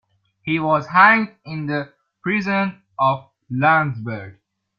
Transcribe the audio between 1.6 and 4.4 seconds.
the prison of Landsberg.